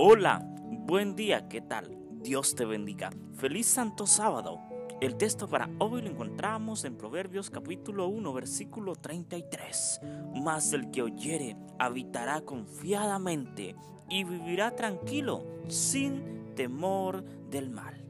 Hola, 0.00 0.46
buen 0.86 1.16
día, 1.16 1.48
¿qué 1.48 1.60
tal? 1.60 1.98
Dios 2.22 2.54
te 2.54 2.64
bendiga. 2.64 3.10
Feliz 3.34 3.66
Santo 3.66 4.06
Sábado. 4.06 4.60
El 5.00 5.16
texto 5.16 5.48
para 5.48 5.68
hoy 5.80 6.02
lo 6.02 6.08
encontramos 6.08 6.84
en 6.84 6.96
Proverbios 6.96 7.50
capítulo 7.50 8.06
1, 8.06 8.32
versículo 8.32 8.94
33. 8.94 10.00
Mas 10.36 10.72
el 10.72 10.92
que 10.92 11.02
oyere 11.02 11.56
habitará 11.80 12.42
confiadamente 12.42 13.74
y 14.08 14.22
vivirá 14.22 14.76
tranquilo, 14.76 15.44
sin 15.66 16.54
temor 16.54 17.24
del 17.50 17.68
mal. 17.68 18.00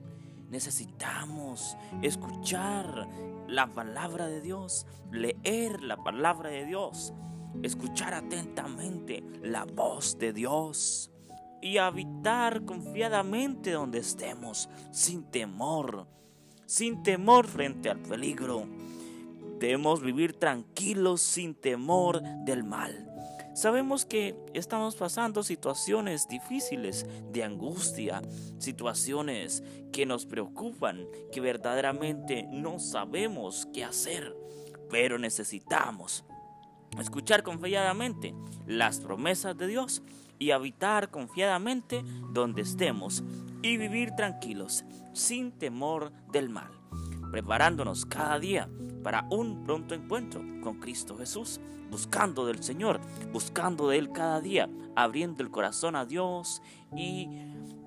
Necesitamos 0.51 1.75
escuchar 2.03 3.09
la 3.47 3.73
palabra 3.73 4.27
de 4.27 4.43
Dios, 4.43 4.87
leer 5.11 5.83
la 5.83 5.97
palabra 5.97 6.51
de 6.51 6.67
Dios, 6.67 7.15
escuchar 7.63 8.13
atentamente 8.13 9.25
la 9.43 9.65
voz 9.65 10.19
de 10.19 10.35
Dios 10.35 11.13
y 11.61 11.79
habitar 11.79 12.65
confiadamente 12.65 13.73
donde 13.73 13.99
estemos, 13.99 14.69
sin 14.91 15.25
temor, 15.25 16.07
sin 16.67 17.03
temor 17.03 17.47
frente 17.47 17.91
al 17.91 18.01
peligro. 18.01 18.67
Debemos 19.59 20.01
vivir 20.01 20.35
tranquilos 20.35 21.21
sin 21.21 21.55
temor 21.55 22.23
del 22.45 22.65
mal. 22.65 23.05
Sabemos 23.55 24.05
que 24.07 24.37
estamos 24.55 24.95
pasando 24.95 25.43
situaciones 25.43 26.29
difíciles 26.29 27.07
de 27.33 27.43
angustia, 27.43 28.23
situaciones 28.59 29.65
que 29.91 30.07
nos 30.07 30.27
preocupan, 30.27 31.09
que 31.33 31.41
verdaderamente 31.41 32.47
no 32.53 32.79
sabemos 32.79 33.67
qué 33.73 33.83
hacer, 33.83 34.33
pero 34.89 35.19
necesitamos 35.19 36.25
escuchar 36.99 37.43
confiadamente 37.43 38.35
las 38.67 39.01
promesas 39.01 39.57
de 39.57 39.67
Dios 39.67 40.03
y 40.39 40.53
habitar 40.53 41.11
confiadamente 41.11 42.03
donde 42.33 42.63
estemos 42.63 43.23
y 43.63 43.77
vivir 43.77 44.13
tranquilos, 44.17 44.85
sin 45.13 45.53
temor 45.53 46.13
del 46.31 46.49
mal, 46.49 46.71
preparándonos 47.31 48.07
cada 48.07 48.39
día 48.39 48.69
para 49.03 49.27
un 49.31 49.65
pronto 49.65 49.95
encuentro 49.95 50.43
con 50.63 50.79
Cristo 50.79 51.17
Jesús, 51.17 51.61
buscando 51.91 52.47
del 52.47 52.63
Señor, 52.63 53.01
buscando 53.33 53.89
de 53.89 53.99
Él 53.99 54.13
cada 54.13 54.41
día, 54.41 54.69
abriendo 54.95 55.43
el 55.43 55.51
corazón 55.51 55.97
a 55.97 56.05
Dios 56.05 56.63
y 56.97 57.29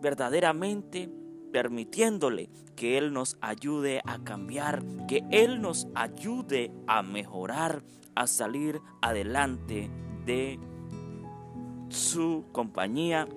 verdaderamente 0.02 1.10
permitiéndole 1.52 2.50
que 2.76 2.98
Él 2.98 3.14
nos 3.14 3.38
ayude 3.42 4.02
a 4.06 4.20
cambiar, 4.24 4.84
que 5.08 5.24
Él 5.32 5.62
nos 5.62 5.88
ayude 5.96 6.72
a 6.88 7.04
mejorar, 7.04 7.84
a 8.16 8.28
salir 8.28 8.82
adelante 9.02 9.90
de 10.26 10.60
su 11.90 12.46
compañía, 12.52 13.28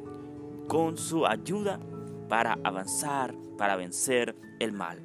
con 0.69 0.97
su 0.97 1.27
ayuda 1.27 1.79
para 2.29 2.59
avanzar, 2.65 3.35
para 3.59 3.77
vencer 3.77 4.35
el 4.61 4.73
mal. 4.73 5.03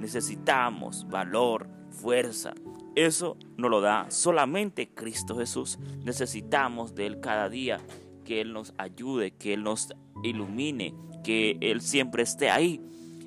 Necesitamos 0.00 1.06
valor, 1.08 1.68
fuerza. 1.90 2.54
Eso 2.94 3.36
nos 3.56 3.70
lo 3.70 3.80
da 3.80 4.10
solamente 4.10 4.88
Cristo 4.92 5.36
Jesús. 5.36 5.78
Necesitamos 6.04 6.94
de 6.94 7.06
Él 7.06 7.20
cada 7.20 7.48
día, 7.48 7.80
que 8.24 8.40
Él 8.40 8.52
nos 8.52 8.74
ayude, 8.78 9.32
que 9.32 9.54
Él 9.54 9.62
nos 9.62 9.88
ilumine, 10.22 10.94
que 11.24 11.56
Él 11.60 11.80
siempre 11.80 12.22
esté 12.22 12.50
ahí, 12.50 12.80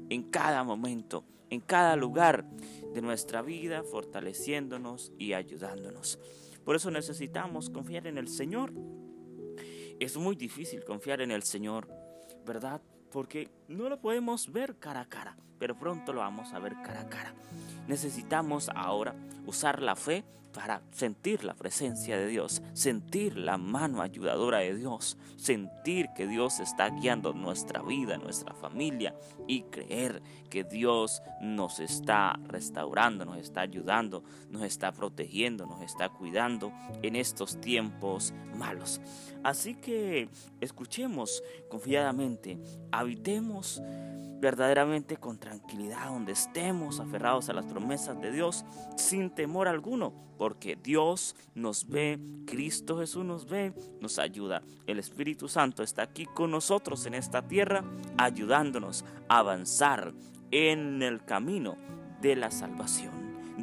en 0.10 0.24
cada 0.24 0.64
momento, 0.64 1.24
en 1.50 1.62
cada 1.62 1.96
lugar 1.96 2.46
de 2.94 3.02
nuestra 3.02 3.42
vida, 3.42 3.84
fortaleciéndonos 3.84 5.12
y 5.18 5.34
ayudándonos. 5.34 6.20
Por 6.64 6.76
eso 6.76 6.92
necesitamos 6.92 7.70
confiar 7.70 8.08
en 8.08 8.18
el 8.18 8.28
Señor 8.28 8.74
es 10.00 10.18
muy 10.18 10.36
difícil 10.36 10.84
confiar 10.84 11.22
en 11.22 11.32
el 11.32 11.44
Señor, 11.44 11.88
¿verdad? 12.46 12.82
Porque 13.12 13.50
no 13.68 13.90
lo 13.90 14.00
podemos 14.00 14.52
ver 14.52 14.78
cara 14.78 15.02
a 15.02 15.09
cara, 15.09 15.38
pero 15.58 15.78
pronto 15.78 16.12
lo 16.12 16.20
vamos 16.20 16.54
a 16.54 16.59
ver 16.59 16.74
cara 16.84 17.02
a 17.02 17.09
cara. 17.09 17.34
Necesitamos 17.88 18.69
ahora 18.73 19.16
usar 19.46 19.81
la 19.81 19.96
fe 19.96 20.23
para 20.56 20.81
sentir 20.91 21.44
la 21.44 21.53
presencia 21.53 22.18
de 22.18 22.28
Dios, 22.28 22.62
sentir 22.72 23.38
la 23.38 23.57
mano 23.57 24.01
ayudadora 24.01 24.59
de 24.59 24.73
Dios, 24.73 25.18
sentir 25.35 26.07
que 26.16 26.28
Dios 26.28 26.62
está 26.62 26.90
guiando 26.90 27.34
nuestra 27.34 27.81
vida, 27.81 28.18
nuestra 28.18 28.53
familia 28.53 29.13
y 29.47 29.63
creer 29.63 30.22
que 30.50 30.63
Dios 30.63 31.22
nos 31.41 31.81
está 31.81 32.40
restaurando, 32.47 33.25
nos 33.25 33.38
está 33.38 33.62
ayudando, 33.62 34.24
nos 34.50 34.63
está 34.63 34.94
protegiendo, 34.94 35.66
nos 35.66 35.81
está 35.81 36.07
cuidando 36.07 36.72
en 37.01 37.18
estos 37.18 37.59
tiempos 37.59 38.34
malos. 38.56 39.01
Así 39.44 39.75
que 39.75 40.29
escuchemos 40.62 41.44
confiadamente, 41.68 42.57
habitemos 42.94 43.81
verdaderamente 44.45 45.17
con 45.17 45.39
tranquilidad, 45.39 46.09
donde 46.09 46.33
estemos 46.33 47.00
aferrados 47.00 47.50
a 47.50 47.53
las 47.53 47.66
promesas 47.66 48.22
de 48.22 48.31
Dios 48.31 48.63
sin 48.95 49.31
temor 49.31 49.67
alguno, 49.67 50.13
porque 50.38 50.75
Dios 50.75 51.35
nos 51.56 51.88
ve, 51.88 52.19
Cristo 52.45 53.00
Jesús 53.00 53.25
nos 53.25 53.47
ve, 53.47 53.73
nos 54.01 54.19
ayuda. 54.19 54.61
El 54.85 55.00
Espíritu 55.00 55.47
Santo 55.47 55.81
está 55.81 56.03
aquí 56.03 56.28
con 56.28 56.51
nosotros 56.51 57.07
en 57.07 57.16
esta 57.16 57.47
tierra, 57.47 57.83
ayudándonos 58.19 59.03
a 59.29 59.39
avanzar 59.39 60.13
en 60.51 61.01
el 61.01 61.25
camino 61.25 61.75
de 62.22 62.35
la 62.35 62.51
salvación. 62.51 63.13